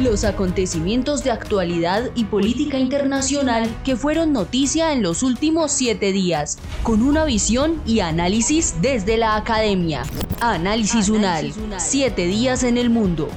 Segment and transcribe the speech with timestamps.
[0.00, 6.58] Los acontecimientos de actualidad y política internacional que fueron noticia en los últimos siete días,
[6.82, 10.02] con una visión y análisis desde la academia.
[10.40, 13.28] Análisis UNAL, siete días en el mundo.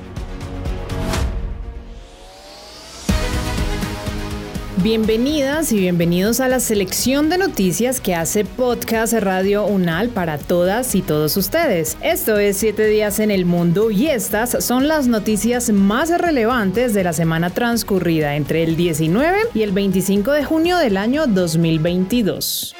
[4.83, 10.93] Bienvenidas y bienvenidos a la selección de noticias que hace Podcast Radio UNAL para todas
[10.93, 11.97] y todos ustedes.
[12.01, 17.05] Esto es 7 días en el mundo y estas son las noticias más relevantes de
[17.05, 22.75] la semana transcurrida entre el 19 y el 25 de junio del año 2022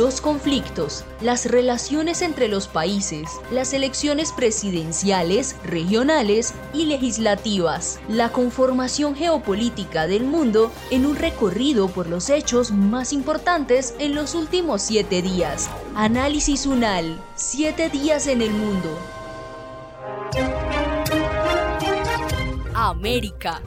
[0.00, 9.14] los conflictos, las relaciones entre los países, las elecciones presidenciales, regionales y legislativas, la conformación
[9.14, 15.20] geopolítica del mundo en un recorrido por los hechos más importantes en los últimos siete
[15.20, 15.68] días.
[15.94, 18.98] Análisis UNAL, siete días en el mundo.
[22.72, 23.60] América.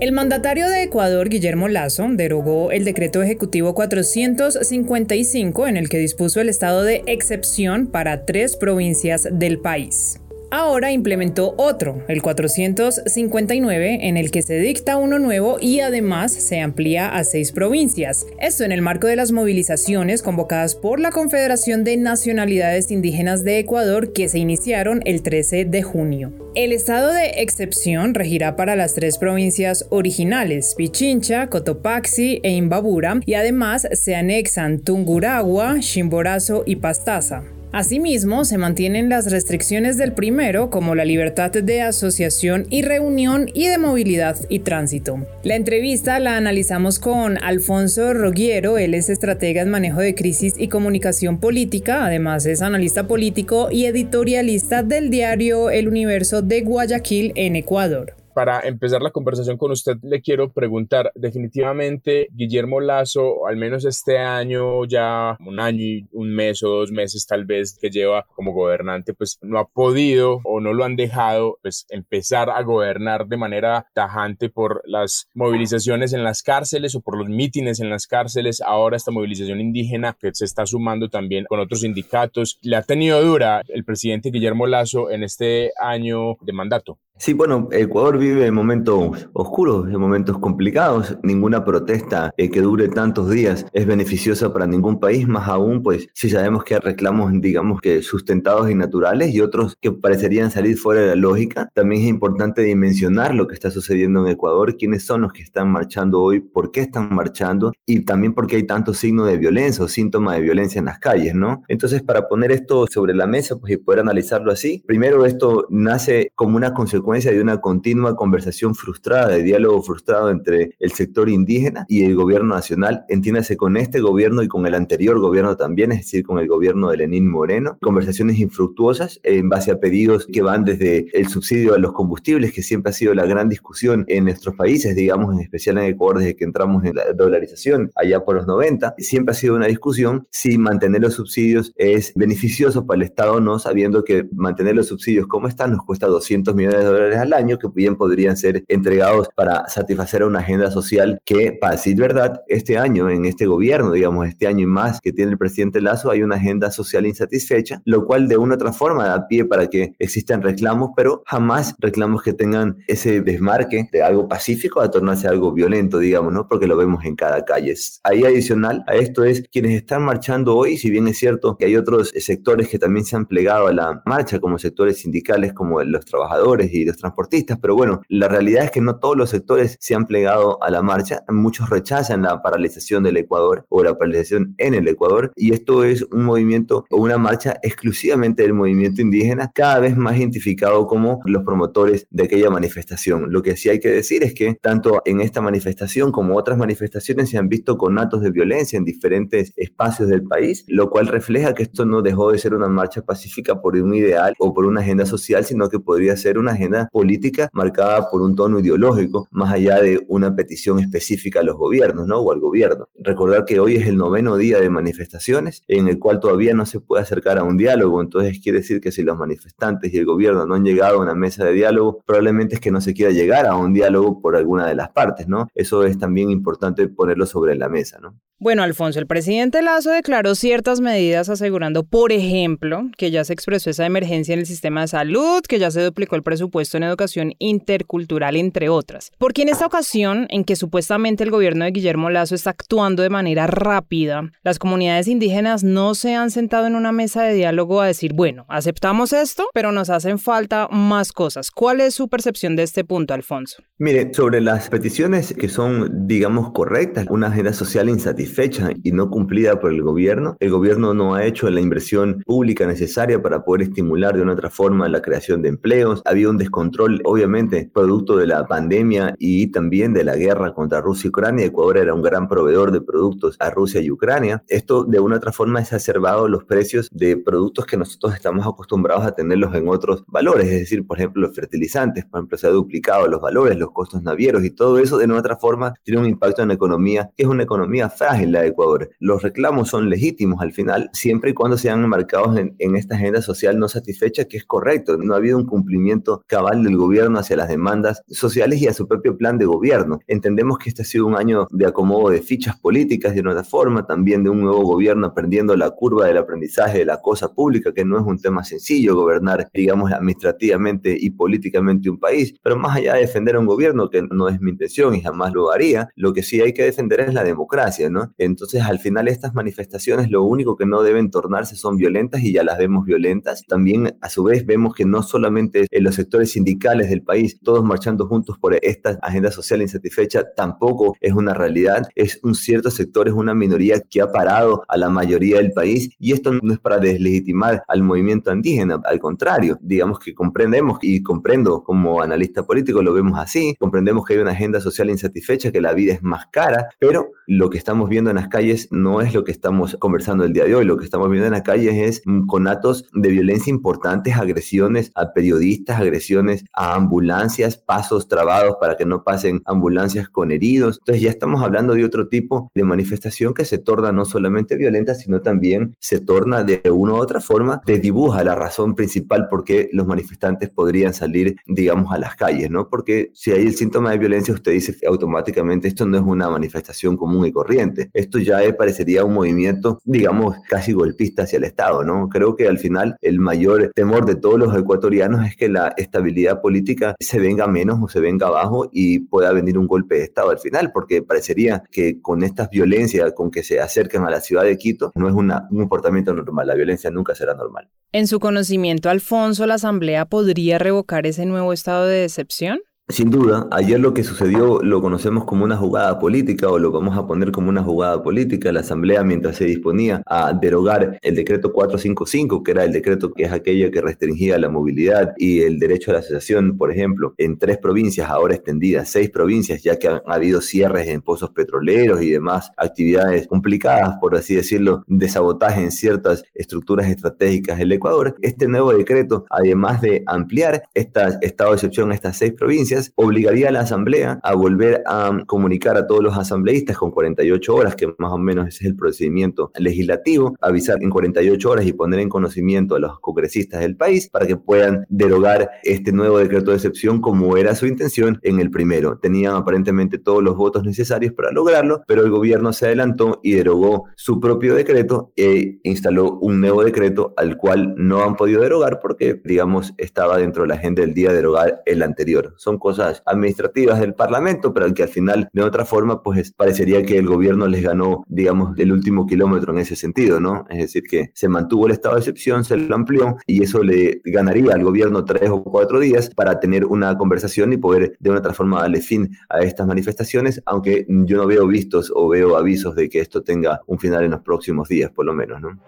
[0.00, 6.40] El mandatario de Ecuador, Guillermo Lazo, derogó el decreto ejecutivo 455 en el que dispuso
[6.40, 10.20] el estado de excepción para tres provincias del país.
[10.50, 16.60] Ahora implementó otro, el 459, en el que se dicta uno nuevo y además se
[16.60, 18.24] amplía a seis provincias.
[18.40, 23.58] Esto en el marco de las movilizaciones convocadas por la Confederación de Nacionalidades Indígenas de
[23.58, 26.32] Ecuador que se iniciaron el 13 de junio.
[26.54, 33.34] El estado de excepción regirá para las tres provincias originales, Pichincha, Cotopaxi e Imbabura, y
[33.34, 37.44] además se anexan Tunguragua, Chimborazo y Pastaza.
[37.72, 43.68] Asimismo, se mantienen las restricciones del primero, como la libertad de asociación y reunión y
[43.68, 45.26] de movilidad y tránsito.
[45.42, 50.68] La entrevista la analizamos con Alfonso Roguiero, él es estratega en manejo de crisis y
[50.68, 57.56] comunicación política, además es analista político y editorialista del diario El Universo de Guayaquil en
[57.56, 63.84] Ecuador para empezar la conversación con usted, le quiero preguntar, definitivamente Guillermo Lazo, al menos
[63.84, 68.28] este año, ya un año y un mes o dos meses tal vez que lleva
[68.36, 73.26] como gobernante, pues no ha podido o no lo han dejado pues empezar a gobernar
[73.26, 78.06] de manera tajante por las movilizaciones en las cárceles o por los mítines en las
[78.06, 78.60] cárceles.
[78.60, 82.60] Ahora esta movilización indígena que se está sumando también con otros sindicatos.
[82.62, 87.00] Le ha tenido dura el presidente Guillermo Lazo en este año de mandato.
[87.20, 91.18] Sí, bueno, Ecuador vive momentos oscuros, momentos complicados.
[91.24, 96.08] Ninguna protesta eh, que dure tantos días es beneficiosa para ningún país, más aún, pues
[96.14, 100.78] si sabemos que hay reclamos, digamos que sustentados y naturales y otros que parecerían salir
[100.78, 101.68] fuera de la lógica.
[101.74, 105.72] También es importante dimensionar lo que está sucediendo en Ecuador, quiénes son los que están
[105.72, 109.84] marchando hoy, por qué están marchando y también por qué hay tantos signos de violencia
[109.84, 111.64] o síntomas de violencia en las calles, ¿no?
[111.66, 116.30] Entonces, para poner esto sobre la mesa pues, y poder analizarlo así, primero esto nace
[116.36, 121.86] como una consecuencia de una continua conversación frustrada, de diálogo frustrado entre el sector indígena
[121.88, 126.00] y el gobierno nacional, entiéndase con este gobierno y con el anterior gobierno también, es
[126.00, 130.64] decir, con el gobierno de Lenín Moreno, conversaciones infructuosas en base a pedidos que van
[130.64, 134.54] desde el subsidio a los combustibles, que siempre ha sido la gran discusión en nuestros
[134.54, 138.46] países, digamos, en especial en Ecuador desde que entramos en la dolarización allá por los
[138.46, 143.34] 90, siempre ha sido una discusión si mantener los subsidios es beneficioso para el Estado
[143.34, 146.97] o no, sabiendo que mantener los subsidios como están nos cuesta 200 millones de dólares
[146.98, 151.96] al año que bien podrían ser entregados para satisfacer una agenda social que, para decir
[151.96, 155.80] verdad, este año, en este gobierno, digamos, este año y más que tiene el presidente
[155.80, 159.44] Lazo, hay una agenda social insatisfecha, lo cual de una u otra forma da pie
[159.44, 164.90] para que existan reclamos, pero jamás reclamos que tengan ese desmarque de algo pacífico a
[164.90, 166.48] tornarse algo violento, digamos, ¿no?
[166.48, 167.74] Porque lo vemos en cada calle.
[168.04, 171.76] Ahí adicional a esto es quienes están marchando hoy, si bien es cierto que hay
[171.76, 176.04] otros sectores que también se han plegado a la marcha, como sectores sindicales como los
[176.04, 180.06] trabajadores y transportistas, pero bueno, la realidad es que no todos los sectores se han
[180.06, 184.88] plegado a la marcha, muchos rechazan la paralización del Ecuador o la paralización en el
[184.88, 189.96] Ecuador y esto es un movimiento o una marcha exclusivamente del movimiento indígena, cada vez
[189.96, 193.32] más identificado como los promotores de aquella manifestación.
[193.32, 197.30] Lo que sí hay que decir es que tanto en esta manifestación como otras manifestaciones
[197.30, 201.54] se han visto con actos de violencia en diferentes espacios del país, lo cual refleja
[201.54, 204.80] que esto no dejó de ser una marcha pacífica por un ideal o por una
[204.80, 209.52] agenda social, sino que podría ser una agenda política marcada por un tono ideológico, más
[209.52, 212.18] allá de una petición específica a los gobiernos, ¿no?
[212.18, 212.88] O al gobierno.
[212.98, 216.80] Recordar que hoy es el noveno día de manifestaciones en el cual todavía no se
[216.80, 220.46] puede acercar a un diálogo, entonces quiere decir que si los manifestantes y el gobierno
[220.46, 223.46] no han llegado a una mesa de diálogo, probablemente es que no se quiera llegar
[223.46, 225.48] a un diálogo por alguna de las partes, ¿no?
[225.54, 228.18] Eso es también importante ponerlo sobre la mesa, ¿no?
[228.40, 233.68] Bueno, Alfonso, el presidente Lazo declaró ciertas medidas asegurando, por ejemplo, que ya se expresó
[233.68, 237.34] esa emergencia en el sistema de salud, que ya se duplicó el presupuesto en educación
[237.40, 239.10] intercultural, entre otras.
[239.18, 243.10] Porque en esta ocasión, en que supuestamente el gobierno de Guillermo Lazo está actuando de
[243.10, 247.88] manera rápida, las comunidades indígenas no se han sentado en una mesa de diálogo a
[247.88, 251.50] decir, bueno, aceptamos esto, pero nos hacen falta más cosas.
[251.50, 253.64] ¿Cuál es su percepción de este punto, Alfonso?
[253.78, 259.10] Mire, sobre las peticiones que son, digamos, correctas, una agenda social insatisfecha, fecha y no
[259.10, 260.36] cumplida por el gobierno.
[260.40, 264.50] El gobierno no ha hecho la inversión pública necesaria para poder estimular de una otra
[264.50, 266.02] forma la creación de empleos.
[266.04, 271.08] Había un descontrol, obviamente, producto de la pandemia y también de la guerra contra Rusia
[271.08, 271.46] y Ucrania.
[271.46, 274.44] Ecuador era un gran proveedor de productos a Rusia y Ucrania.
[274.48, 279.04] Esto de una otra forma ha exacerbado los precios de productos que nosotros estamos acostumbrados
[279.04, 282.50] a tenerlos en otros valores, es decir, por ejemplo, los fertilizantes, por ejemplo, se ha
[282.50, 286.06] duplicado los valores, los costos navieros y todo eso de una otra forma tiene un
[286.06, 288.90] impacto en la economía, que es una economía frágil en la de Ecuador.
[288.98, 293.22] Los reclamos son legítimos al final, siempre y cuando sean enmarcados en, en, esta agenda
[293.22, 294.96] social no satisfecha, que es correcto.
[294.98, 298.86] No ha habido un cumplimiento cabal del gobierno hacia las demandas sociales y a su
[298.86, 300.00] propio plan de gobierno.
[300.06, 303.86] Entendemos que este ha sido un año de acomodo de fichas políticas de otra forma,
[303.86, 307.84] también de un nuevo gobierno aprendiendo la curva del aprendizaje de la cosa pública, que
[307.84, 312.34] no es un tema sencillo gobernar, digamos, administrativamente y políticamente un país.
[312.42, 315.32] Pero más allá de defender a un gobierno, que no es mi intención y jamás
[315.32, 318.07] lo haría, lo que sí hay que defender es la democracia, ¿no?
[318.18, 322.42] Entonces, al final, estas manifestaciones lo único que no deben tornarse son violentas y ya
[322.42, 323.44] las vemos violentas.
[323.46, 327.64] También, a su vez, vemos que no solamente en los sectores sindicales del país, todos
[327.64, 331.88] marchando juntos por esta agenda social insatisfecha, tampoco es una realidad.
[331.94, 335.90] Es un cierto sector, es una minoría que ha parado a la mayoría del país
[335.98, 341.02] y esto no es para deslegitimar al movimiento indígena, al contrario, digamos que comprendemos y
[341.02, 345.60] comprendo como analista político, lo vemos así, comprendemos que hay una agenda social insatisfecha, que
[345.60, 349.12] la vida es más cara, pero lo que estamos viendo en las calles no es
[349.14, 350.64] lo que estamos conversando el día de hoy.
[350.64, 355.80] Lo que estamos viendo en las calles es conatos de violencia importantes, agresiones a periodistas,
[355.80, 360.78] agresiones a ambulancias, pasos trabados para que no pasen ambulancias con heridos.
[360.78, 364.94] Entonces ya estamos hablando de otro tipo de manifestación que se torna no solamente violenta,
[364.94, 369.44] sino también se torna de una u otra forma, te dibuja la razón principal por
[369.44, 372.68] qué los manifestantes podrían salir, digamos, a las calles, ¿no?
[372.68, 376.96] Porque si hay el síntoma de violencia, usted dice automáticamente esto no es una manifestación
[376.96, 382.08] común y corriente esto ya parecería un movimiento, digamos, casi golpista hacia el Estado, ¿no?
[382.08, 386.40] Creo que al final el mayor temor de todos los ecuatorianos es que la estabilidad
[386.40, 390.30] política se venga menos o se venga abajo y pueda venir un golpe de Estado
[390.30, 394.44] al final, porque parecería que con estas violencias con que se acercan a la ciudad
[394.44, 397.68] de Quito no es un comportamiento normal, la violencia nunca será normal.
[397.92, 402.58] En su conocimiento, Alfonso, ¿la Asamblea podría revocar ese nuevo estado de decepción?
[402.90, 406.96] Sin duda, ayer lo que sucedió lo conocemos como una jugada política o lo vamos
[406.96, 408.50] a poner como una jugada política.
[408.50, 413.24] La Asamblea, mientras se disponía a derogar el decreto 455, que era el decreto que
[413.24, 417.36] es aquello que restringía la movilidad y el derecho a la asociación, por ejemplo, en
[417.36, 422.08] tres provincias, ahora extendidas, seis provincias, ya que han habido cierres en pozos petroleros y
[422.08, 428.16] demás actividades complicadas, por así decirlo, de sabotaje en ciertas estructuras estratégicas del Ecuador.
[428.22, 433.48] Este nuevo decreto, además de ampliar esta estado de excepción a estas seis provincias, obligaría
[433.48, 437.94] a la Asamblea a volver a comunicar a todos los asambleístas con 48 horas, que
[437.98, 442.08] más o menos ese es el procedimiento legislativo, avisar en 48 horas y poner en
[442.08, 447.00] conocimiento a los congresistas del país para que puedan derogar este nuevo decreto de excepción
[447.00, 448.98] como era su intención en el primero.
[448.98, 453.86] Tenían aparentemente todos los votos necesarios para lograrlo, pero el gobierno se adelantó y derogó
[453.96, 459.20] su propio decreto e instaló un nuevo decreto al cual no han podido derogar porque,
[459.24, 462.34] digamos, estaba dentro de la agenda del día derogar el anterior.
[462.36, 466.98] Son cosas administrativas del Parlamento, pero que al final, de otra forma, pues parecería que
[466.98, 470.44] el gobierno les ganó, digamos, el último kilómetro en ese sentido, ¿no?
[470.50, 474.02] Es decir, que se mantuvo el estado de excepción, se lo amplió y eso le
[474.04, 478.18] ganaría al gobierno tres o cuatro días para tener una conversación y poder de una
[478.18, 482.74] otra forma darle fin a estas manifestaciones, aunque yo no veo vistos o veo avisos
[482.74, 485.58] de que esto tenga un final en los próximos días, por lo menos, ¿no?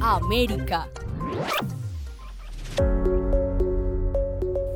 [0.00, 0.86] América.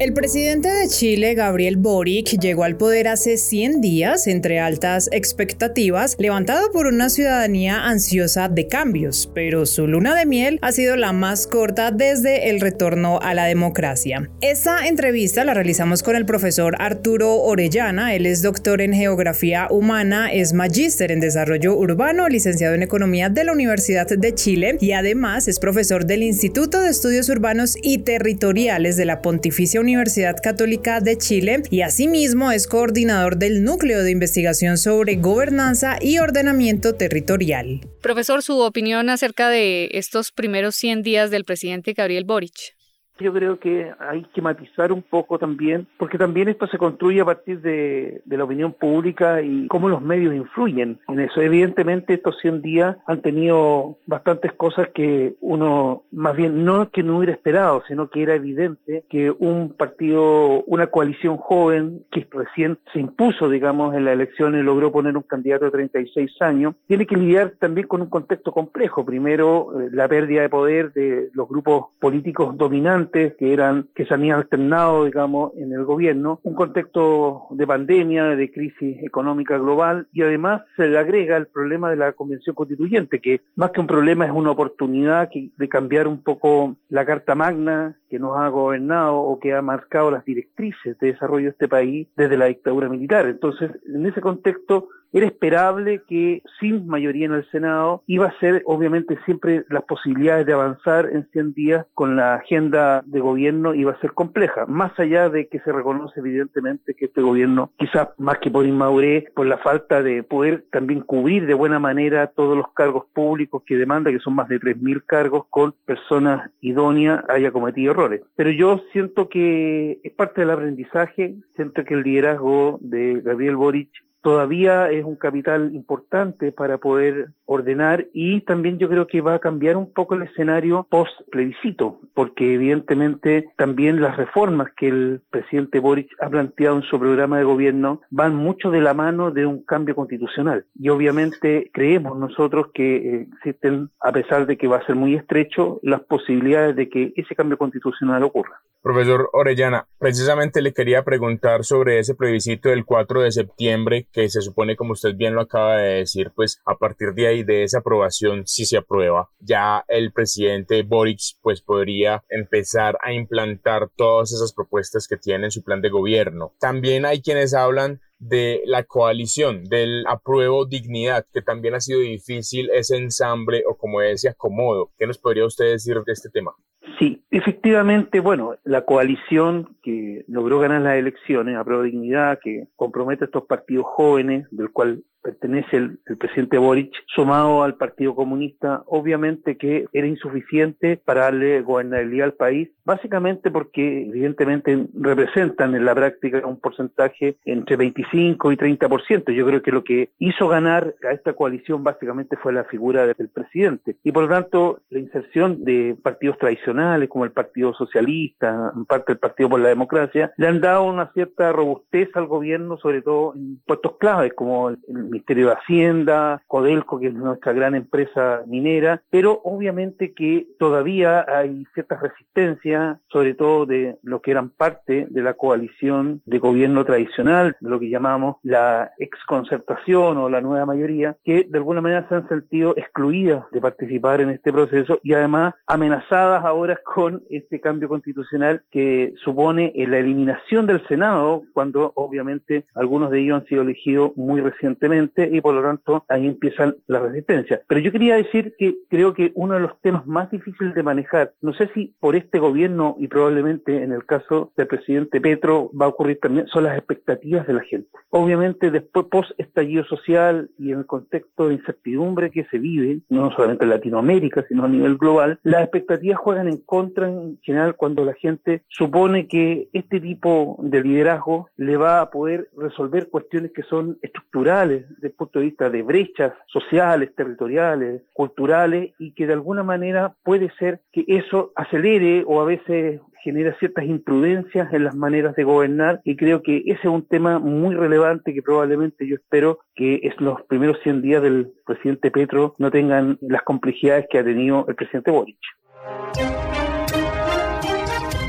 [0.03, 6.17] El presidente de Chile, Gabriel Boric, llegó al poder hace 100 días entre altas expectativas,
[6.19, 11.13] levantado por una ciudadanía ansiosa de cambios, pero su luna de miel ha sido la
[11.13, 14.29] más corta desde el retorno a la democracia.
[14.41, 20.33] Esta entrevista la realizamos con el profesor Arturo Orellana, él es doctor en geografía humana,
[20.33, 25.47] es magíster en desarrollo urbano, licenciado en economía de la Universidad de Chile y además
[25.47, 31.01] es profesor del Instituto de Estudios Urbanos y Territoriales de la Pontificia Universidad Universidad Católica
[31.01, 37.81] de Chile y asimismo es coordinador del Núcleo de Investigación sobre Gobernanza y Ordenamiento Territorial.
[38.01, 42.75] Profesor, su opinión acerca de estos primeros 100 días del presidente Gabriel Boric
[43.23, 47.25] yo creo que hay que matizar un poco también, porque también esto se construye a
[47.25, 51.41] partir de, la opinión pública y cómo los medios influyen en eso.
[51.41, 57.19] Evidentemente estos 100 días han tenido bastantes cosas que uno, más bien no que no
[57.19, 63.01] hubiera esperado, sino que era evidente que un partido, una coalición joven que recién se
[63.01, 67.53] impuso, digamos, en las elecciones, logró poner un candidato de 36 años, tiene que lidiar
[67.59, 69.05] también con un contexto complejo.
[69.05, 74.15] Primero, eh, la pérdida de poder de los grupos políticos dominantes que eran que se
[74.15, 80.23] habían alternado, digamos, en el gobierno, un contexto de pandemia, de crisis económica global y
[80.23, 84.25] además se le agrega el problema de la convención constituyente, que más que un problema
[84.25, 89.39] es una oportunidad de cambiar un poco la carta magna que nos ha gobernado o
[89.39, 93.27] que ha marcado las directrices de desarrollo de este país desde la dictadura militar.
[93.27, 98.63] Entonces, en ese contexto, era esperable que sin mayoría en el Senado iba a ser
[98.65, 103.93] obviamente siempre las posibilidades de avanzar en 100 días con la agenda de gobierno iba
[103.93, 108.39] a ser compleja, más allá de que se reconoce evidentemente que este gobierno quizás más
[108.39, 112.73] que por inmadurez, por la falta de poder también cubrir de buena manera todos los
[112.73, 117.93] cargos públicos que demanda, que son más de 3.000 cargos con personas idóneas, haya cometido
[117.93, 118.23] errores.
[118.37, 123.91] Pero yo siento que es parte del aprendizaje, siento que el liderazgo de Gabriel Boric
[124.23, 129.39] todavía es un capital importante para poder ordenar y también yo creo que va a
[129.39, 135.81] cambiar un poco el escenario post plebiscito, porque evidentemente también las reformas que el presidente
[135.81, 139.63] Boric ha planteado en su programa de gobierno van mucho de la mano de un
[139.65, 144.87] cambio constitucional y obviamente creemos nosotros que eh, existen, a pesar de que va a
[144.87, 148.63] ser muy estrecho, las posibilidades de que ese cambio constitucional ocurra.
[148.83, 154.43] Profesor Orellana, precisamente le quería preguntar sobre ese plebiscito del 4 de septiembre que se
[154.43, 157.79] supone, como usted bien lo acaba de decir, pues a partir de ahí, de esa
[157.79, 164.53] aprobación, si se aprueba, ya el presidente Boric pues podría empezar a implantar todas esas
[164.53, 166.53] propuestas que tiene en su plan de gobierno.
[166.59, 172.71] También hay quienes hablan de la coalición, del apruebo dignidad, que también ha sido difícil
[172.71, 174.93] ese ensamble o como ese acomodo.
[174.97, 176.55] ¿Qué nos podría usted decir de este tema?
[176.99, 183.27] Sí, efectivamente, bueno, la coalición que logró ganar las elecciones, Apruebo Dignidad, que compromete a
[183.27, 189.87] estos partidos jóvenes, del cual pertenece el, presidente Boric, sumado al Partido Comunista, obviamente que
[189.93, 196.59] era insuficiente para darle gobernabilidad al país, básicamente porque evidentemente representan en la práctica un
[196.59, 199.33] porcentaje entre 25 y 30%.
[199.33, 203.29] Yo creo que lo que hizo ganar a esta coalición básicamente fue la figura del
[203.29, 203.97] presidente.
[204.03, 206.72] Y por lo tanto, la inserción de partidos tradicionales
[207.09, 211.13] como el Partido Socialista, en parte el Partido por la Democracia, le han dado una
[211.13, 216.99] cierta robustez al gobierno, sobre todo en puestos claves como el Ministerio de Hacienda, Codelco,
[216.99, 223.67] que es nuestra gran empresa minera, pero obviamente que todavía hay ciertas resistencias, sobre todo
[223.67, 228.93] de lo que eran parte de la coalición de gobierno tradicional, lo que llamamos la
[228.99, 234.21] exconcertación o la nueva mayoría, que de alguna manera se han sentido excluidas de participar
[234.21, 240.67] en este proceso y además amenazadas ahora con este cambio constitucional que supone la eliminación
[240.67, 245.63] del Senado, cuando obviamente algunos de ellos han sido elegidos muy recientemente y por lo
[245.63, 247.61] tanto ahí empiezan las resistencias.
[247.67, 251.33] Pero yo quería decir que creo que uno de los temas más difíciles de manejar,
[251.41, 255.87] no sé si por este gobierno y probablemente en el caso del presidente Petro va
[255.87, 257.89] a ocurrir también, son las expectativas de la gente.
[258.11, 263.31] Obviamente después post estallido social y en el contexto de incertidumbre que se vive, no
[263.33, 268.05] solamente en Latinoamérica, sino a nivel global, las expectativas juegan en contra en general cuando
[268.05, 273.63] la gente supone que este tipo de liderazgo le va a poder resolver cuestiones que
[273.63, 279.33] son estructurales desde el punto de vista de brechas sociales, territoriales, culturales, y que de
[279.35, 284.95] alguna manera puede ser que eso acelere o a veces genera ciertas imprudencias en las
[284.95, 289.15] maneras de gobernar y creo que ese es un tema muy relevante que probablemente yo
[289.15, 294.19] espero que es los primeros 100 días del presidente Petro no tengan las complejidades que
[294.19, 295.39] ha tenido el presidente Boric.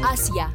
[0.04, 0.50] Asia.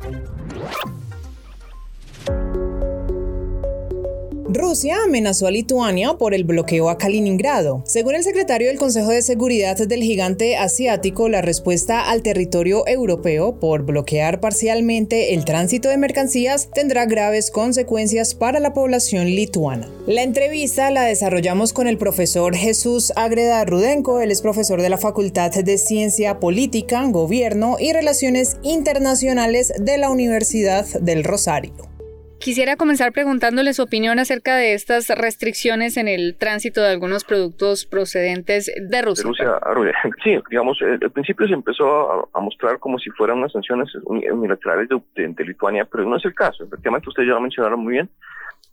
[4.51, 7.83] Rusia amenazó a Lituania por el bloqueo a Kaliningrado.
[7.85, 13.61] Según el secretario del Consejo de Seguridad del gigante asiático, la respuesta al territorio europeo
[13.61, 19.87] por bloquear parcialmente el tránsito de mercancías tendrá graves consecuencias para la población lituana.
[20.07, 24.97] La entrevista la desarrollamos con el profesor Jesús Agreda Rudenko, él es profesor de la
[24.97, 31.98] Facultad de Ciencia Política, Gobierno y Relaciones Internacionales de la Universidad del Rosario.
[32.41, 37.85] Quisiera comenzar preguntándole su opinión acerca de estas restricciones en el tránsito de algunos productos
[37.85, 39.25] procedentes de Rusia.
[39.27, 39.59] Rusia
[40.23, 44.89] Sí, digamos, eh, al principio se empezó a, mostrar como si fueran unas sanciones unilaterales
[45.17, 46.63] de, Lituania, pero no es el caso.
[46.63, 48.09] Efectivamente, ustedes ya lo mencionaron muy bien.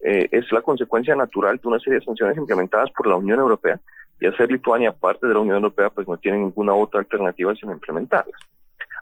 [0.01, 3.79] Eh, es la consecuencia natural de una serie de sanciones implementadas por la Unión Europea
[4.19, 7.71] y hacer Lituania parte de la Unión Europea, pues no tiene ninguna otra alternativa sino
[7.71, 8.39] implementarlas.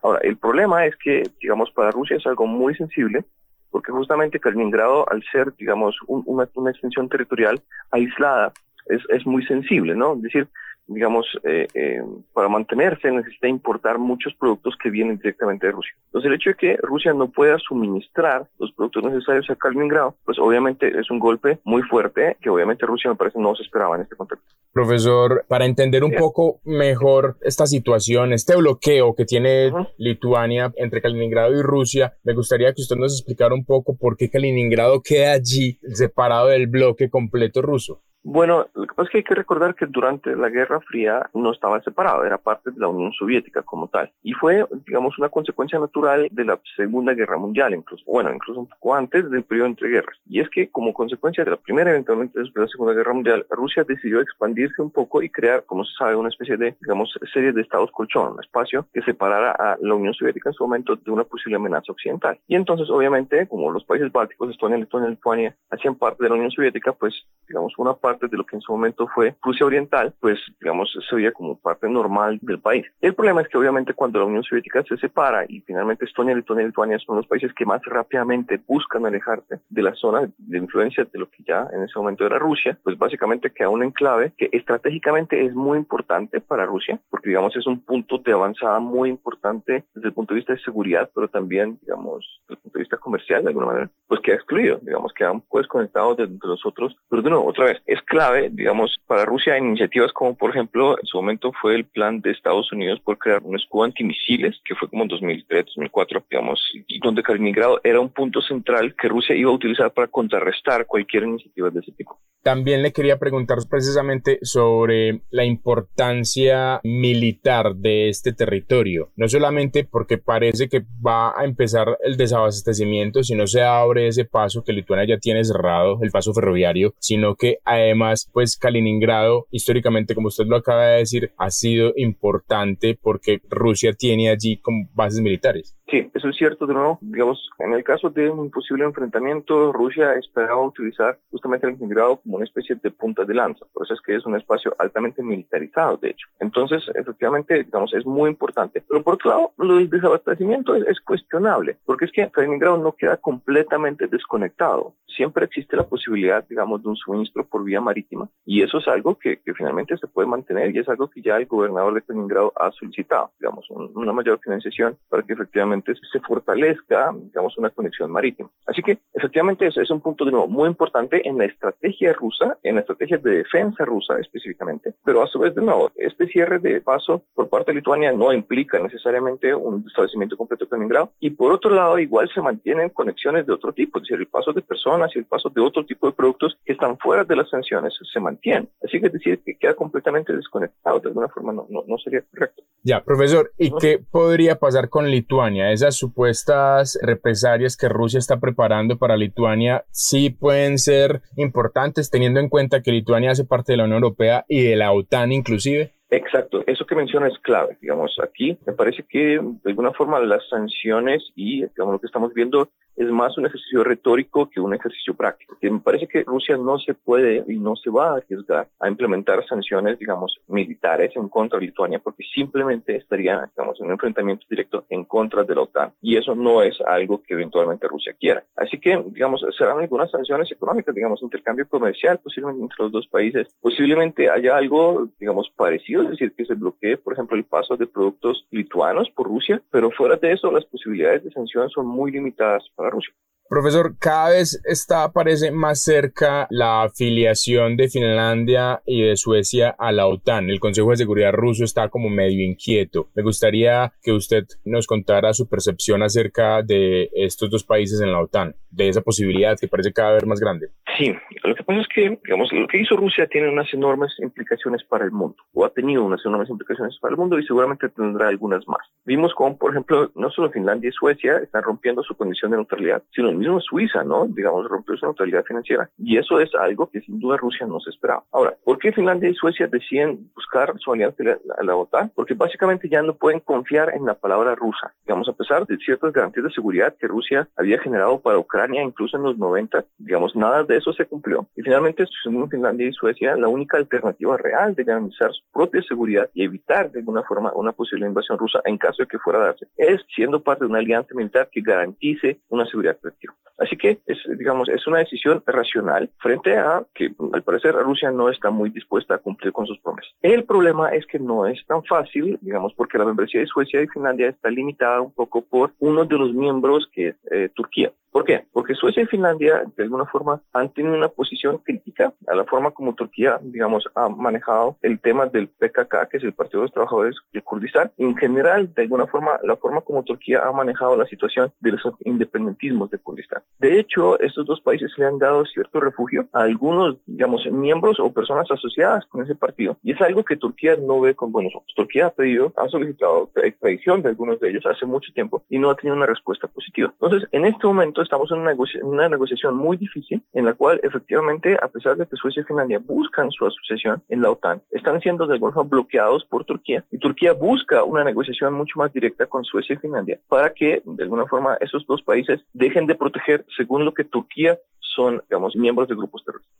[0.01, 3.25] Ahora, el problema es que, digamos, para Rusia es algo muy sensible
[3.73, 8.53] porque justamente Kaliningrado, al ser, digamos, una, una, extensión territorial aislada,
[8.85, 10.13] es, es muy sensible, ¿no?
[10.13, 10.47] Es decir,
[10.87, 12.01] digamos, eh, eh,
[12.33, 15.93] para mantenerse necesita importar muchos productos que vienen directamente de Rusia.
[16.05, 20.37] Entonces, el hecho de que Rusia no pueda suministrar los productos necesarios a Kaliningrado, pues
[20.39, 24.03] obviamente es un golpe muy fuerte que obviamente Rusia me parece no se esperaba en
[24.03, 24.45] este contexto.
[24.71, 31.53] Profesor, para entender un poco mejor esta situación, este bloqueo que tiene Lituania entre Kaliningrado
[31.53, 35.79] y Rusia, me gustaría que usted nos explicara un poco por qué Kaliningrado queda allí
[35.93, 38.01] separado del bloque completo ruso.
[38.25, 41.51] Bueno, lo que pasa es que hay que recordar que durante la Guerra Fría no
[41.51, 44.09] estaba separado, era parte de la Unión Soviética como tal.
[44.23, 48.67] Y fue, digamos, una consecuencia natural de la Segunda Guerra Mundial, incluso, bueno, incluso un
[48.67, 50.17] poco antes del periodo entre guerras.
[50.25, 53.45] Y es que como consecuencia de la primera, eventualmente después de la Segunda Guerra Mundial,
[53.49, 57.51] Rusia decidió expandirse un poco y crear, como se sabe, una especie de, digamos, serie
[57.51, 61.11] de estados colchón, un espacio que separara a la Unión Soviética en su momento de
[61.11, 62.39] una posible amenaza occidental.
[62.47, 66.51] Y entonces, obviamente, como los países bálticos, Estonia, Letonia Lituania, hacían parte de la Unión
[66.51, 67.13] Soviética, pues,
[67.49, 71.15] digamos, una parte de lo que en su momento fue Rusia Oriental, pues digamos se
[71.15, 72.85] veía como parte normal del país.
[73.01, 76.63] El problema es que obviamente cuando la Unión Soviética se separa y finalmente Estonia, Letonia
[76.63, 81.05] y Lituania son los países que más rápidamente buscan alejarse de la zona de influencia
[81.05, 84.49] de lo que ya en ese momento era Rusia, pues básicamente queda un enclave que
[84.51, 89.83] estratégicamente es muy importante para Rusia, porque digamos es un punto de avanzada muy importante
[89.93, 92.97] desde el punto de vista de seguridad, pero también digamos desde el punto de vista
[92.97, 96.95] comercial de alguna manera, pues queda excluido, digamos queda un desconectado de, de los otros,
[97.09, 101.05] pero de nuevo, otra vez, es clave, digamos, para Rusia iniciativas como, por ejemplo, en
[101.05, 104.89] su momento fue el plan de Estados Unidos por crear un escudo antimisiles, que fue
[104.89, 109.51] como en 2003, 2004, digamos, y donde Kaliningrado era un punto central que Rusia iba
[109.51, 112.19] a utilizar para contrarrestar cualquier iniciativa de ese tipo.
[112.43, 120.17] También le quería preguntar precisamente sobre la importancia militar de este territorio, no solamente porque
[120.17, 125.05] parece que va a empezar el desabastecimiento si no se abre ese paso que Lituania
[125.05, 127.92] ya tiene cerrado, el paso ferroviario, sino que además,
[128.31, 134.29] pues Kaliningrado, históricamente, como usted lo acaba de decir, ha sido importante porque Rusia tiene
[134.29, 135.75] allí como bases militares.
[135.93, 136.65] Sí, eso es cierto.
[136.65, 141.73] De nuevo, digamos, en el caso de un posible enfrentamiento, Rusia esperaba utilizar justamente el
[141.73, 143.63] Kaliningrado como una especie de punta de lanza.
[143.71, 146.27] Por eso es que es un espacio altamente militarizado, de hecho.
[146.39, 148.83] Entonces, efectivamente, digamos, es muy importante.
[148.89, 153.17] Pero por otro lado, lo del desabastecimiento es, cuestionable, porque es que Kaliningrado no queda
[153.17, 154.95] completamente desconectado.
[155.05, 159.19] Siempre existe la posibilidad, digamos, de un suministro por vía marítima y eso es algo
[159.19, 162.51] que, que finalmente se puede mantener y es algo que ya el gobernador de Kaliningrado
[162.55, 168.49] ha solicitado, digamos, una mayor financiación para que efectivamente se fortalezca, digamos, una conexión marítima.
[168.65, 172.57] Así que, efectivamente, eso es un punto de nuevo muy importante en la estrategia rusa,
[172.63, 176.59] en la estrategia de defensa rusa específicamente, pero a su vez, de nuevo, este cierre
[176.59, 181.29] de paso por parte de Lituania no implica necesariamente un establecimiento completo de Kaliningrado, y
[181.31, 184.61] por otro lado, igual se mantienen conexiones de otro tipo, es decir, el paso de
[184.61, 187.93] personas y el paso de otro tipo de productos que están fuera de las sanciones
[188.11, 188.69] se mantienen.
[188.83, 192.63] Así que es decir, que queda completamente desconectado, de alguna forma no, no, sería correcto.
[192.83, 195.71] Ya, profesor, ¿y qué podría pasar con Lituania?
[195.73, 202.49] Esas supuestas represalias que Rusia está preparando para Lituania sí pueden ser importantes teniendo en
[202.49, 205.93] cuenta que Lituania hace parte de la Unión Europea y de la OTAN inclusive?
[206.13, 210.47] Exacto, eso que menciona es clave, digamos, aquí me parece que de alguna forma las
[210.47, 215.15] sanciones y digamos lo que estamos viendo es más un ejercicio retórico que un ejercicio
[215.15, 215.57] práctico.
[215.61, 219.45] Me parece que Rusia no se puede y no se va a arriesgar a implementar
[219.47, 224.85] sanciones, digamos, militares en contra de Lituania, porque simplemente estaría, digamos, en un enfrentamiento directo
[224.89, 225.93] en contra de la OTAN.
[226.01, 228.43] Y eso no es algo que eventualmente Rusia quiera.
[228.55, 233.47] Así que, digamos, serán algunas sanciones económicas, digamos, intercambio comercial, posiblemente entre los dos países.
[233.61, 237.87] Posiblemente haya algo, digamos, parecido, es decir, que se bloquee, por ejemplo, el paso de
[237.87, 242.63] productos lituanos por Rusia, pero fuera de eso, las posibilidades de sanciones son muy limitadas
[242.89, 243.13] Rusia.
[243.53, 249.91] Profesor, cada vez está, parece más cerca la afiliación de Finlandia y de Suecia a
[249.91, 250.49] la OTAN.
[250.49, 253.09] El Consejo de Seguridad ruso está como medio inquieto.
[253.13, 258.21] Me gustaría que usted nos contara su percepción acerca de estos dos países en la
[258.21, 260.69] OTAN, de esa posibilidad que parece cada vez más grande.
[260.97, 261.13] Sí,
[261.43, 265.05] lo que pasa es que, digamos, lo que hizo Rusia tiene unas enormes implicaciones para
[265.05, 268.67] el mundo, o ha tenido unas enormes implicaciones para el mundo y seguramente tendrá algunas
[268.67, 268.81] más.
[269.05, 273.03] Vimos como, por ejemplo, no solo Finlandia y Suecia están rompiendo su condición de neutralidad,
[273.13, 274.25] sino el mismo Suiza, ¿no?
[274.27, 275.89] Digamos, rompió su neutralidad financiera.
[275.97, 278.23] Y eso es algo que sin duda Rusia no se esperaba.
[278.31, 281.23] Ahora, ¿por qué Finlandia y Suecia deciden buscar su alianza
[281.57, 282.11] a la OTAN?
[282.15, 284.93] Porque básicamente ya no pueden confiar en la palabra rusa.
[285.05, 289.17] Digamos, a pesar de ciertas garantías de seguridad que Rusia había generado para Ucrania, incluso
[289.17, 291.47] en los 90, digamos, nada de eso se cumplió.
[291.55, 296.29] Y finalmente, según Finlandia y Suecia, la única alternativa real de garantizar su propia seguridad
[296.33, 299.45] y evitar de alguna forma una posible invasión rusa en caso de que fuera a
[299.47, 302.97] darse, es siendo parte de una alianza militar que garantice una seguridad
[303.27, 303.43] colectiva.
[303.59, 308.29] Así que, es, digamos, es una decisión racional frente a que, al parecer, Rusia no
[308.29, 310.11] está muy dispuesta a cumplir con sus promesas.
[310.21, 313.87] El problema es que no es tan fácil, digamos, porque la membresía de Suecia y
[313.87, 317.91] Finlandia está limitada un poco por uno de los miembros que es eh, Turquía.
[318.13, 318.45] ¿Por qué?
[318.53, 322.69] Porque Suecia y Finlandia, de alguna forma, han tenido una posición crítica a la forma
[322.69, 326.73] como Turquía, digamos, ha manejado el tema del PKK, que es el Partido de los
[326.73, 327.91] Trabajadores de Kurdistán.
[327.97, 331.81] En general, de alguna forma, la forma como Turquía ha manejado la situación de los
[332.05, 333.12] independentismos de Kurdistán.
[333.59, 338.11] De hecho, estos dos países le han dado cierto refugio a algunos, digamos, miembros o
[338.11, 339.77] personas asociadas con ese partido.
[339.83, 341.71] Y es algo que Turquía no ve con buenos ojos.
[341.75, 345.69] Turquía ha pedido, ha solicitado extradición de algunos de ellos hace mucho tiempo y no
[345.69, 346.93] ha tenido una respuesta positiva.
[346.99, 351.67] Entonces, en este momento, estamos en una, negociación muy difícil en la cual efectivamente, a
[351.67, 355.33] pesar de que Suecia y Finlandia buscan su asociación en la OTAN, están siendo de
[355.33, 359.75] alguna forma bloqueados por Turquía y Turquía busca una negociación mucho más directa con Suecia
[359.75, 363.93] y Finlandia para que de alguna forma esos dos países dejen de proteger según lo
[363.93, 366.53] que Turquía son, digamos, miembros de grupos terroristas.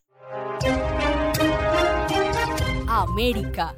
[2.88, 3.74] América.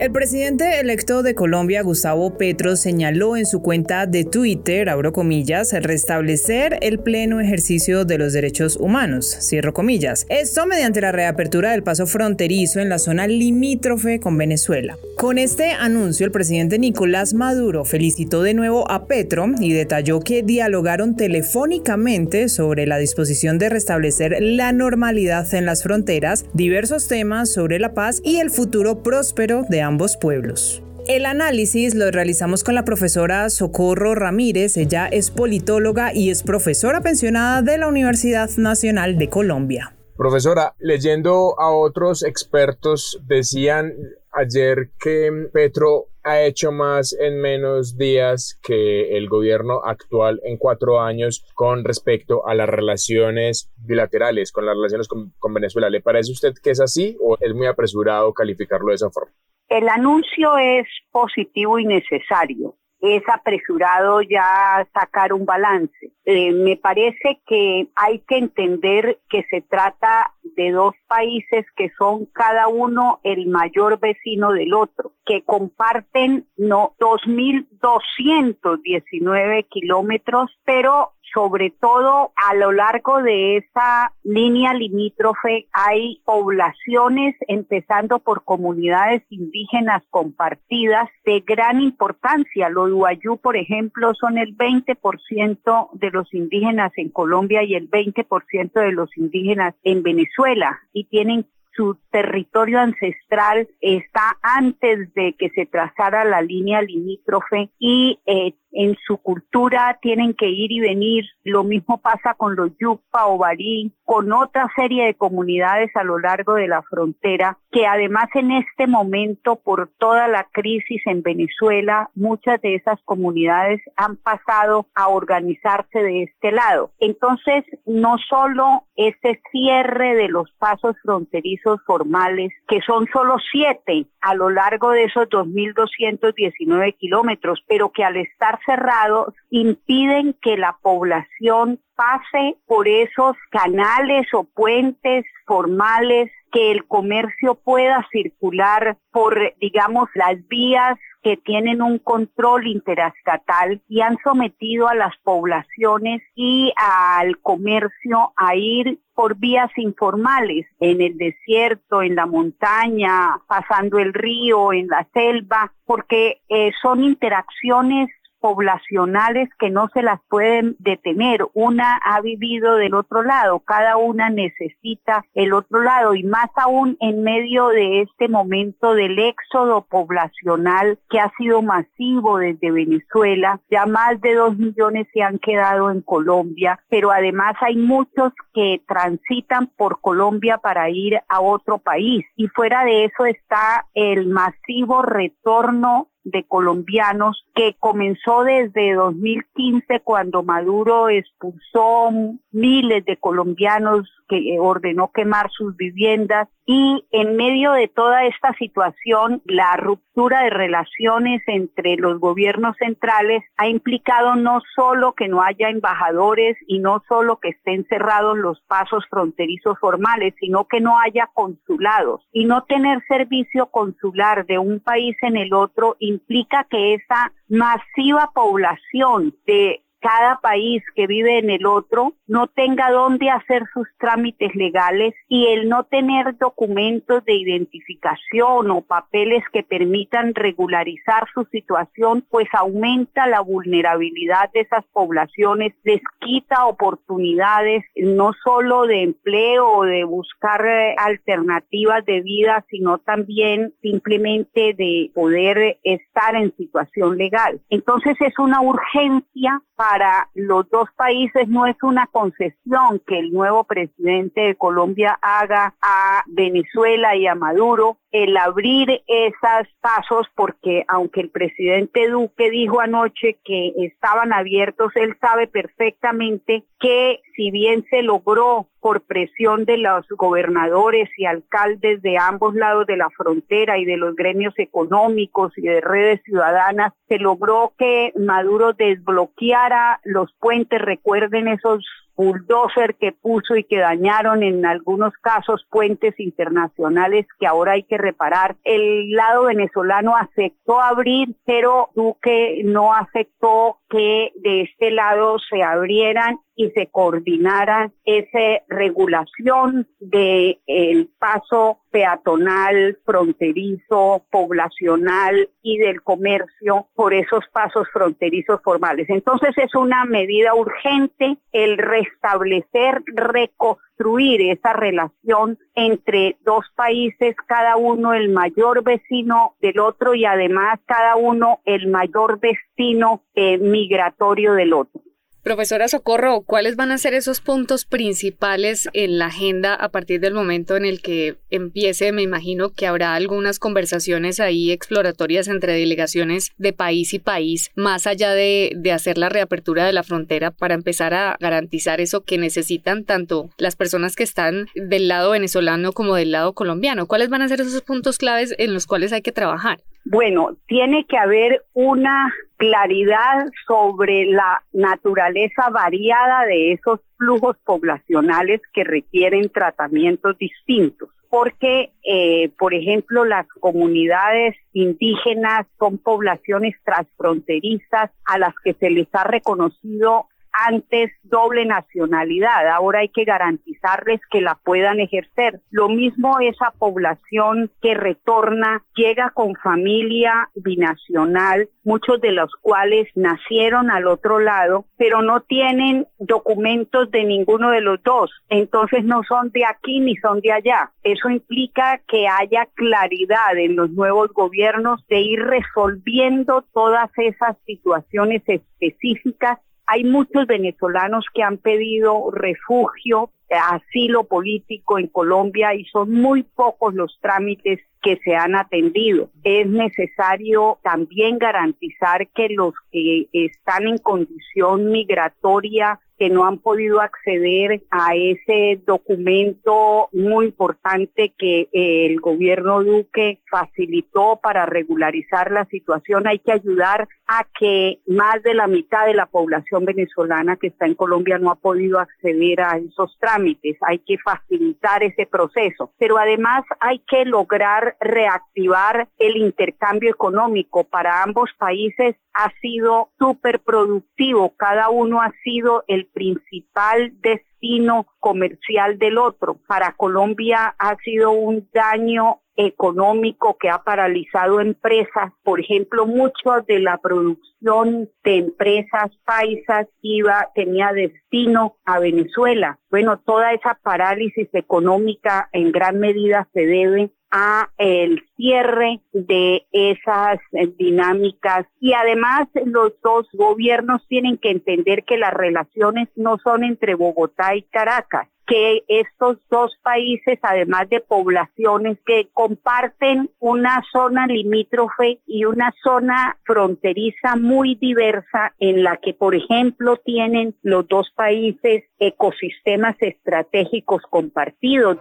[0.00, 5.72] El presidente electo de Colombia, Gustavo Petro, señaló en su cuenta de Twitter, abro comillas,
[5.72, 10.26] restablecer el pleno ejercicio de los derechos humanos, cierro comillas.
[10.28, 14.96] Esto mediante la reapertura del paso fronterizo en la zona limítrofe con Venezuela.
[15.22, 20.42] Con este anuncio, el presidente Nicolás Maduro felicitó de nuevo a Petro y detalló que
[20.42, 27.78] dialogaron telefónicamente sobre la disposición de restablecer la normalidad en las fronteras, diversos temas sobre
[27.78, 30.82] la paz y el futuro próspero de ambos pueblos.
[31.06, 37.00] El análisis lo realizamos con la profesora Socorro Ramírez, ella es politóloga y es profesora
[37.00, 39.94] pensionada de la Universidad Nacional de Colombia.
[40.16, 43.92] Profesora, leyendo a otros expertos, decían
[44.32, 51.00] ayer que Petro ha hecho más en menos días que el gobierno actual en cuatro
[51.00, 55.90] años con respecto a las relaciones bilaterales, con las relaciones con, con Venezuela.
[55.90, 59.32] ¿Le parece a usted que es así o es muy apresurado calificarlo de esa forma?
[59.68, 62.76] El anuncio es positivo y necesario.
[63.02, 66.12] Es apresurado ya sacar un balance.
[66.24, 72.26] Eh, me parece que hay que entender que se trata de dos países que son
[72.26, 82.32] cada uno el mayor vecino del otro, que comparten no 2.219 kilómetros, pero sobre todo
[82.36, 91.40] a lo largo de esa línea limítrofe hay poblaciones, empezando por comunidades indígenas compartidas de
[91.40, 92.68] gran importancia.
[92.68, 98.72] Los Uayú, por ejemplo, son el 20% de los indígenas en Colombia y el 20%
[98.72, 105.66] de los indígenas en Venezuela y tienen su territorio ancestral está antes de que se
[105.66, 111.24] trazara la línea limítrofe y eh, en su cultura tienen que ir y venir.
[111.44, 116.18] Lo mismo pasa con los Yucpa o Barí, con otra serie de comunidades a lo
[116.18, 122.10] largo de la frontera, que además en este momento, por toda la crisis en Venezuela,
[122.14, 126.90] muchas de esas comunidades han pasado a organizarse de este lado.
[126.98, 134.34] Entonces, no solo este cierre de los pasos fronterizos formales, que son solo siete a
[134.34, 141.80] lo largo de esos 2.219 kilómetros, pero que al estar cerrados impiden que la población
[141.94, 150.36] pase por esos canales o puentes formales, que el comercio pueda circular por, digamos, las
[150.48, 158.32] vías que tienen un control interestatal y han sometido a las poblaciones y al comercio
[158.36, 164.88] a ir por vías informales, en el desierto, en la montaña, pasando el río, en
[164.88, 168.08] la selva, porque eh, son interacciones
[168.42, 171.46] poblacionales que no se las pueden detener.
[171.54, 176.96] Una ha vivido del otro lado, cada una necesita el otro lado y más aún
[177.00, 183.60] en medio de este momento del éxodo poblacional que ha sido masivo desde Venezuela.
[183.70, 188.82] Ya más de dos millones se han quedado en Colombia, pero además hay muchos que
[188.88, 192.26] transitan por Colombia para ir a otro país.
[192.34, 200.42] Y fuera de eso está el masivo retorno de colombianos que comenzó desde 2015 cuando
[200.42, 202.10] Maduro expulsó
[202.52, 209.42] miles de colombianos que ordenó quemar sus viviendas y en medio de toda esta situación
[209.44, 215.68] la ruptura de relaciones entre los gobiernos centrales ha implicado no solo que no haya
[215.68, 221.28] embajadores y no solo que estén cerrados los pasos fronterizos formales, sino que no haya
[221.34, 222.26] consulados.
[222.32, 228.30] Y no tener servicio consular de un país en el otro implica que esa masiva
[228.34, 234.54] población de cada país que vive en el otro no tenga dónde hacer sus trámites
[234.54, 242.26] legales y el no tener documentos de identificación o papeles que permitan regularizar su situación,
[242.28, 249.84] pues aumenta la vulnerabilidad de esas poblaciones, les quita oportunidades no solo de empleo o
[249.84, 257.60] de buscar eh, alternativas de vida, sino también simplemente de poder estar en situación legal.
[257.70, 259.62] Entonces es una urgencia
[259.92, 265.74] para los dos países no es una concesión que el nuevo presidente de Colombia haga
[265.82, 272.80] a Venezuela y a Maduro el abrir esos pasos porque aunque el presidente Duque dijo
[272.80, 279.78] anoche que estaban abiertos, él sabe perfectamente que si bien se logró por presión de
[279.78, 285.56] los gobernadores y alcaldes de ambos lados de la frontera y de los gremios económicos
[285.56, 291.84] y de redes ciudadanas, se logró que Maduro desbloqueara los puentes, recuerden esos
[292.16, 297.98] bulldozer que puso y que dañaron en algunos casos puentes internacionales que ahora hay que
[297.98, 298.56] reparar.
[298.64, 306.38] El lado venezolano aceptó abrir, pero Duque no aceptó que de este lado se abrieran
[306.54, 317.14] y se coordinara esa regulación del el paso peatonal, fronterizo, poblacional y del comercio por
[317.14, 319.08] esos pasos fronterizos formales.
[319.10, 328.14] Entonces es una medida urgente el restablecer, reconstruir esa relación entre dos países, cada uno
[328.14, 334.72] el mayor vecino del otro y además cada uno el mayor destino eh, migratorio del
[334.72, 335.02] otro.
[335.42, 340.34] Profesora Socorro, ¿cuáles van a ser esos puntos principales en la agenda a partir del
[340.34, 342.12] momento en el que empiece?
[342.12, 348.06] Me imagino que habrá algunas conversaciones ahí exploratorias entre delegaciones de país y país, más
[348.06, 352.38] allá de, de hacer la reapertura de la frontera para empezar a garantizar eso que
[352.38, 357.08] necesitan tanto las personas que están del lado venezolano como del lado colombiano.
[357.08, 359.80] ¿Cuáles van a ser esos puntos claves en los cuales hay que trabajar?
[360.04, 368.84] Bueno, tiene que haber una claridad sobre la naturaleza variada de esos flujos poblacionales que
[368.84, 371.08] requieren tratamientos distintos.
[371.28, 379.08] Porque, eh, por ejemplo, las comunidades indígenas son poblaciones transfronterizas a las que se les
[379.14, 382.68] ha reconocido antes doble nacionalidad.
[382.68, 385.60] Ahora hay que garantizarles que la puedan ejercer.
[385.70, 393.90] Lo mismo esa población que retorna llega con familia binacional, muchos de los cuales nacieron
[393.90, 398.30] al otro lado, pero no tienen documentos de ninguno de los dos.
[398.48, 400.90] Entonces no son de aquí ni son de allá.
[401.02, 408.42] Eso implica que haya claridad en los nuevos gobiernos de ir resolviendo todas esas situaciones
[408.46, 409.58] específicas
[409.92, 416.94] hay muchos venezolanos que han pedido refugio, asilo político en Colombia y son muy pocos
[416.94, 419.30] los trámites que se han atendido.
[419.44, 427.00] Es necesario también garantizar que los que están en condición migratoria que no han podido
[427.00, 435.64] acceder a ese documento muy importante que eh, el gobierno Duque facilitó para regularizar la
[435.64, 436.28] situación.
[436.28, 440.86] Hay que ayudar a que más de la mitad de la población venezolana que está
[440.86, 443.76] en Colombia no ha podido acceder a esos trámites.
[443.80, 445.92] Hay que facilitar ese proceso.
[445.98, 453.60] Pero además hay que lograr reactivar el intercambio económico para ambos países ha sido súper
[453.60, 454.54] productivo.
[454.56, 459.58] Cada uno ha sido el principal destino comercial del otro.
[459.66, 465.32] Para Colombia ha sido un daño económico que ha paralizado empresas.
[465.42, 472.78] Por ejemplo, mucho de la producción de empresas paisas iba, tenía destino a Venezuela.
[472.90, 480.38] Bueno, toda esa parálisis económica en gran medida se debe a el cierre de esas
[480.76, 486.94] dinámicas y además los dos gobiernos tienen que entender que las relaciones no son entre
[486.94, 495.20] Bogotá y Caracas que estos dos países, además de poblaciones que comparten una zona limítrofe
[495.26, 501.84] y una zona fronteriza muy diversa en la que, por ejemplo, tienen los dos países
[501.98, 504.98] ecosistemas estratégicos compartidos.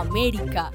[0.00, 0.72] América.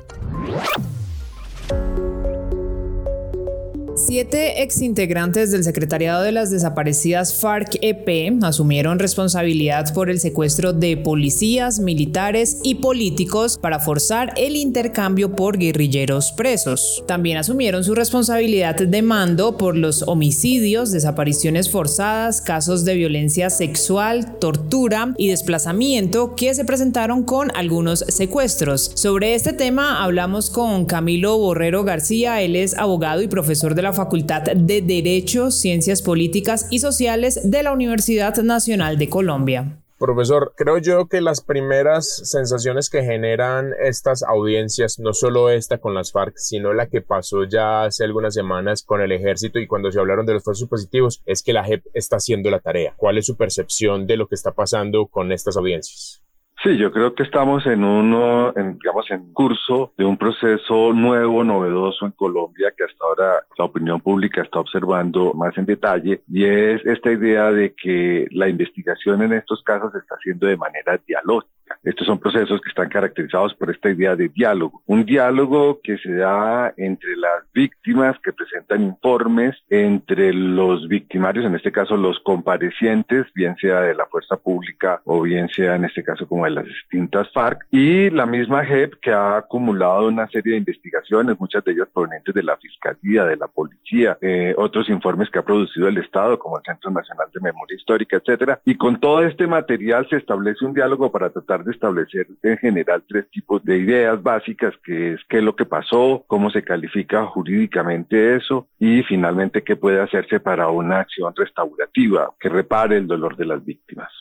[4.08, 11.82] Siete exintegrantes del Secretariado de las Desaparecidas FARC-EP asumieron responsabilidad por el secuestro de policías,
[11.82, 17.04] militares y políticos para forzar el intercambio por guerrilleros presos.
[17.06, 24.40] También asumieron su responsabilidad de mando por los homicidios, desapariciones forzadas, casos de violencia sexual,
[24.40, 28.90] tortura y desplazamiento que se presentaron con algunos secuestros.
[28.94, 33.97] Sobre este tema hablamos con Camilo Borrero García, él es abogado y profesor de la
[33.98, 39.82] Facultad de Derecho, Ciencias Políticas y Sociales de la Universidad Nacional de Colombia.
[39.98, 45.96] Profesor, creo yo que las primeras sensaciones que generan estas audiencias, no solo esta con
[45.96, 49.92] las FARC, sino la que pasó ya hace algunas semanas con el ejército y cuando
[49.92, 52.94] se hablaron de los falsos positivos, es que la JEP está haciendo la tarea.
[52.98, 56.22] ¿Cuál es su percepción de lo que está pasando con estas audiencias?
[56.68, 61.42] Sí, yo creo que estamos en uno, en, digamos, en curso de un proceso nuevo,
[61.42, 66.44] novedoso en Colombia que hasta ahora la opinión pública está observando más en detalle y
[66.44, 71.00] es esta idea de que la investigación en estos casos se está haciendo de manera
[71.08, 71.57] dialógica.
[71.84, 74.82] Estos son procesos que están caracterizados por esta idea de diálogo.
[74.86, 81.56] Un diálogo que se da entre las víctimas que presentan informes, entre los victimarios, en
[81.56, 86.04] este caso los comparecientes, bien sea de la fuerza pública o bien sea en este
[86.04, 90.54] caso como de las distintas FARC, y la misma JEP que ha acumulado una serie
[90.54, 95.30] de investigaciones, muchas de ellas provenientes de la Fiscalía, de la Policía, eh, otros informes
[95.30, 98.60] que ha producido el Estado, como el Centro Nacional de Memoria Histórica, etcétera.
[98.66, 103.04] Y con todo este material se establece un diálogo para tratar de establecer en general
[103.08, 107.26] tres tipos de ideas básicas, que es qué es lo que pasó, cómo se califica
[107.26, 113.36] jurídicamente eso y finalmente qué puede hacerse para una acción restaurativa que repare el dolor
[113.36, 114.12] de las víctimas.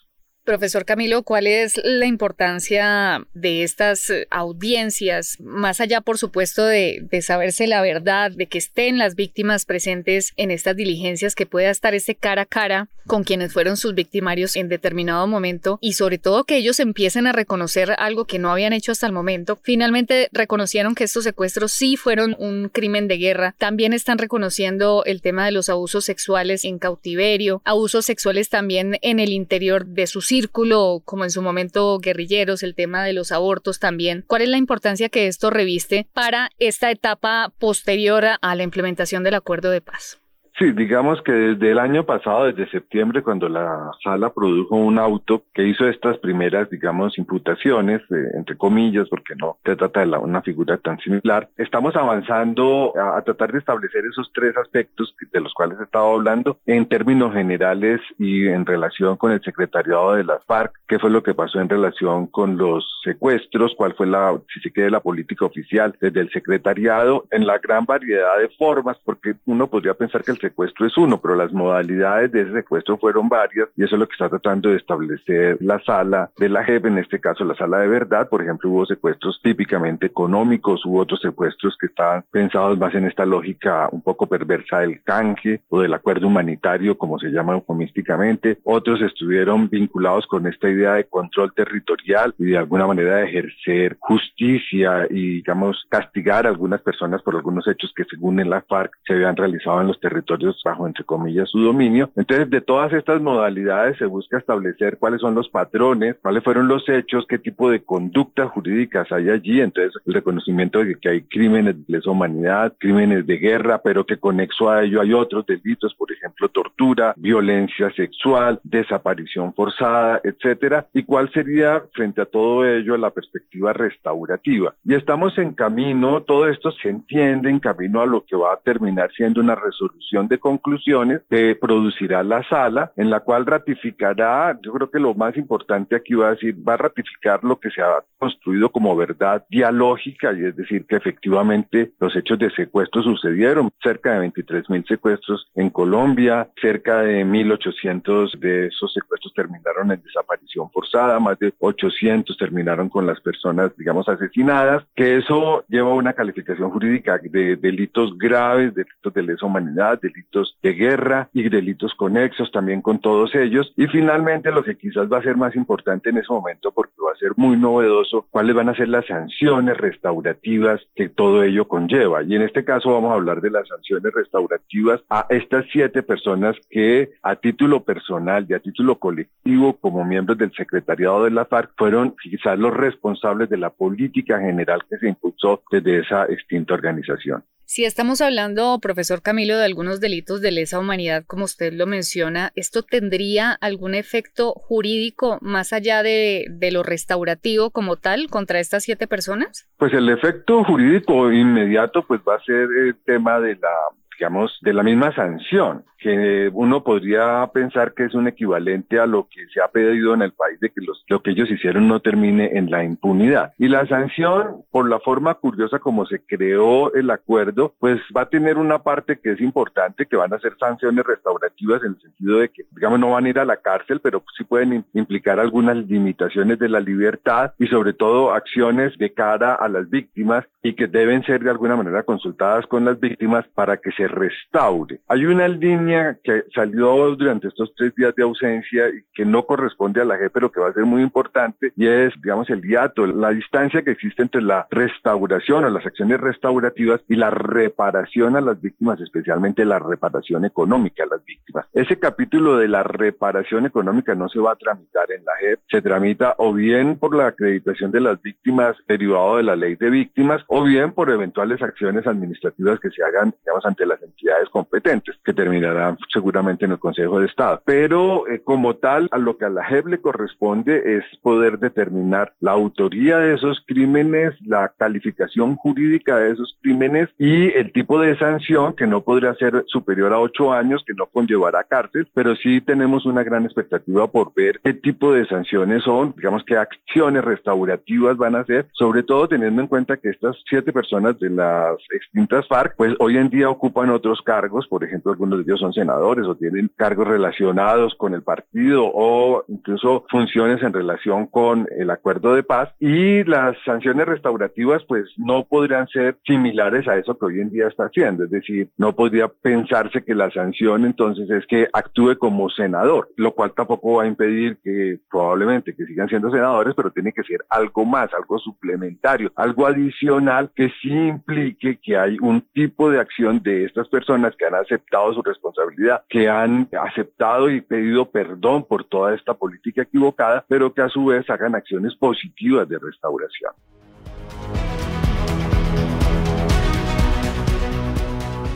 [0.47, 7.05] Profesor Camilo, ¿cuál es la importancia de estas eh, audiencias, más allá, por supuesto, de,
[7.21, 11.95] saberse la verdad, de que estén las víctimas presentes en estas diligencias, que pueda estar
[11.95, 16.45] ese cara a cara con quienes fueron sus victimarios en determinado momento y sobre todo
[16.45, 19.59] que ellos empiecen a reconocer algo que no habían hecho hasta el momento?
[19.63, 23.55] Finalmente reconocieron que estos secuestros sí fueron un crimen de guerra.
[23.59, 29.21] También están reconociendo el tema de los abusos sexuales en cautiverio, abusos sexuales también en
[29.21, 33.79] el interior de sus círculo, como en su momento guerrilleros, el tema de los abortos
[33.79, 34.23] también.
[34.27, 39.35] ¿Cuál es la importancia que esto reviste para esta etapa posterior a la implementación del
[39.35, 40.19] acuerdo de paz?
[40.59, 45.43] Sí, digamos que desde el año pasado, desde septiembre, cuando la sala produjo un auto
[45.53, 50.41] que hizo estas primeras, digamos, imputaciones, eh, entre comillas, porque no se trata de una
[50.41, 55.79] figura tan similar, estamos avanzando a, tratar de establecer esos tres aspectos de los cuales
[55.79, 60.73] he estado hablando en términos generales y en relación con el secretariado de las FARC,
[60.89, 64.73] qué fue lo que pasó en relación con los secuestros, cuál fue la, si se
[64.73, 69.67] quiere, la política oficial desde el secretariado en la gran variedad de formas, porque uno
[69.67, 73.69] podría pensar que el secuestro es uno, pero las modalidades de ese secuestro fueron varias
[73.77, 76.99] y eso es lo que está tratando de establecer la sala de la JEP, en
[76.99, 78.29] este caso la sala de verdad.
[78.29, 83.27] Por ejemplo, hubo secuestros típicamente económicos, hubo otros secuestros que estaban pensados más en esta
[83.27, 88.59] lógica un poco perversa del canje o del acuerdo humanitario, como se llama eufemísticamente.
[88.65, 93.97] Otros estuvieron vinculados con esta idea de control territorial y de alguna manera de ejercer
[94.01, 98.93] justicia y, digamos, castigar a algunas personas por algunos hechos que según en la FARC
[99.07, 102.11] se habían realizado en los territorios territorios bajo, entre comillas, su dominio.
[102.17, 106.89] Entonces, de todas estas modalidades se busca establecer cuáles son los patrones, cuáles fueron los
[106.89, 109.61] hechos, qué tipo de conductas jurídicas hay allí.
[109.61, 114.19] Entonces, el reconocimiento de que hay crímenes de lesa humanidad, crímenes de guerra, pero que
[114.19, 120.87] conexo a ello hay otros delitos, por ejemplo, tortura, violencia sexual, desaparición forzada, etcétera.
[120.93, 124.75] Y cuál sería, frente a todo ello, la perspectiva restaurativa.
[124.85, 128.57] Y estamos en camino, todo esto se entiende en camino a lo que va a
[128.59, 134.73] terminar siendo una resolución de conclusiones que producirá la sala, en la cual ratificará, yo
[134.73, 137.83] creo que lo más importante aquí va a decir, va a ratificar lo que se
[137.83, 143.71] ha construido como verdad dialógica, y es decir, que efectivamente los hechos de secuestro sucedieron,
[143.83, 150.03] cerca de 23 mil secuestros en Colombia, cerca de 1.800 de esos secuestros terminaron en
[150.03, 155.95] desaparición forzada, más de 800 terminaron con las personas, digamos, asesinadas, que eso lleva a
[155.95, 160.16] una calificación jurídica de delitos graves, delitos de lesa humanidad, delitos
[160.63, 163.73] de guerra y delitos conexos también con todos ellos.
[163.77, 167.13] Y finalmente lo que quizás va a ser más importante en ese momento, porque va
[167.13, 172.23] a ser muy novedoso, cuáles van a ser las sanciones restaurativas que todo ello conlleva.
[172.23, 176.57] Y en este caso vamos a hablar de las sanciones restaurativas a estas siete personas
[176.71, 181.73] que a título personal y a título colectivo como miembros del secretariado de la FARC
[181.77, 187.45] fueron quizás los responsables de la política general que se impulsó desde esa extinta organización.
[187.69, 192.53] Si estamos hablando, profesor Camilo, de algunos delitos de lesa humanidad, como usted lo menciona,
[192.55, 198.85] ¿esto tendría algún efecto jurídico más allá de, de, lo restaurativo como tal contra estas
[198.85, 199.69] siete personas?
[199.79, 203.75] Pues el efecto jurídico inmediato pues va a ser el tema de la
[204.19, 209.29] digamos, de la misma sanción, que uno podría pensar que es un equivalente a lo
[209.29, 212.01] que se ha pedido en el país de que los, lo que ellos hicieron no
[212.01, 213.53] termine en la impunidad.
[213.59, 218.29] Y la sanción, por la forma curiosa como se creó el acuerdo, pues va a
[218.29, 222.39] tener una parte que es importante, que van a ser sanciones restaurativas en el sentido
[222.39, 225.77] de que, digamos, no van a ir a la cárcel, pero sí pueden implicar algunas
[225.77, 230.87] limitaciones de la libertad y sobre todo acciones de cara a las víctimas y que
[230.87, 235.01] deben ser de alguna manera consultadas con las víctimas para que se restaure.
[235.09, 240.01] Hay una línea que salió durante estos tres días de ausencia y que no corresponde
[240.01, 243.07] a la G, pero que va a ser muy importante y es, digamos, el hiato,
[243.07, 248.41] la distancia que existe entre la restauración o las acciones restaurativas y la reparación a
[248.41, 251.67] las víctimas, especialmente la reparación económica a las víctimas.
[251.73, 255.83] Ese capítulo de la reparación económica no se va a tramitar en la JEP, se
[255.83, 260.43] tramita o bien por la acreditación de las víctimas derivado de la ley de víctimas
[260.49, 265.33] o bien por eventuales acciones administrativas que se hagan, digamos, ante la entidades competentes, que
[265.33, 267.63] terminarán seguramente en el Consejo de Estado.
[267.65, 272.33] Pero eh, como tal, a lo que a la JEP le corresponde es poder determinar
[272.41, 278.17] la autoría de esos crímenes, la calificación jurídica de esos crímenes y el tipo de
[278.19, 282.61] sanción que no podría ser superior a ocho años, que no conllevará cárcel, pero sí
[282.61, 288.17] tenemos una gran expectativa por ver qué tipo de sanciones son, digamos qué acciones restaurativas
[288.17, 292.47] van a hacer, sobre todo teniendo en cuenta que estas siete personas de las extintas
[292.49, 296.27] FARC, pues hoy en día ocupan otros cargos, por ejemplo, algunos de ellos son senadores
[296.27, 302.35] o tienen cargos relacionados con el partido o incluso funciones en relación con el acuerdo
[302.35, 307.41] de paz y las sanciones restaurativas pues no podrían ser similares a eso que hoy
[307.41, 311.69] en día está haciendo, es decir, no podría pensarse que la sanción entonces es que
[311.73, 316.75] actúe como senador, lo cual tampoco va a impedir que probablemente que sigan siendo senadores,
[316.75, 322.17] pero tiene que ser algo más, algo suplementario, algo adicional que sí implique que hay
[322.21, 327.51] un tipo de acción de estas personas que han aceptado su responsabilidad, que han aceptado
[327.51, 331.95] y pedido perdón por toda esta política equivocada, pero que a su vez hagan acciones
[331.95, 333.53] positivas de restauración.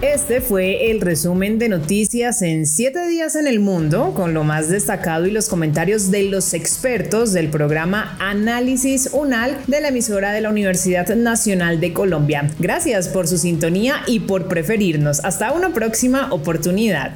[0.02, 4.70] Este fue el resumen de noticias en 7 días en el mundo, con lo más
[4.70, 10.40] destacado y los comentarios de los expertos del programa Análisis UNAL de la emisora de
[10.40, 12.50] la Universidad Nacional de Colombia.
[12.58, 15.22] Gracias por su sintonía y por preferirnos.
[15.22, 17.12] Hasta una próxima oportunidad.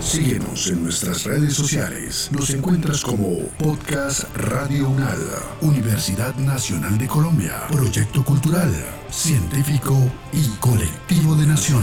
[0.00, 2.28] Síguenos en nuestras redes sociales.
[2.30, 5.18] Nos encuentras como Podcast Radio UNAL,
[5.62, 8.72] Universidad Nacional de Colombia, Proyecto Cultural,
[9.10, 9.96] Científico
[10.32, 11.82] y Colectivo de Nación.